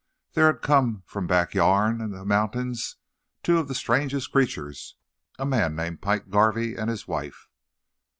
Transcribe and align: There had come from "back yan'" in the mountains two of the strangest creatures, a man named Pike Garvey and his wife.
There 0.33 0.47
had 0.47 0.63
come 0.63 1.03
from 1.05 1.27
"back 1.27 1.53
yan'" 1.53 2.01
in 2.01 2.09
the 2.09 2.25
mountains 2.25 2.95
two 3.43 3.59
of 3.59 3.67
the 3.67 3.75
strangest 3.75 4.31
creatures, 4.31 4.95
a 5.37 5.45
man 5.45 5.75
named 5.75 6.01
Pike 6.01 6.31
Garvey 6.31 6.73
and 6.75 6.89
his 6.89 7.07
wife. 7.07 7.47